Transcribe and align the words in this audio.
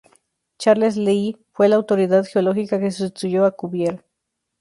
Charles 0.57 0.97
Lyell 0.97 1.37
fue 1.51 1.69
la 1.69 1.75
autoridad 1.75 2.25
geológica 2.25 2.79
que 2.79 2.89
sustituyó 2.89 3.45
a 3.45 3.51
Cuvier. 3.51 4.03